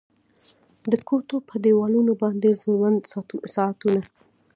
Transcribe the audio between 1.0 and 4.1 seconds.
کوټو په دیوالونو باندې ځوړند ساعتونه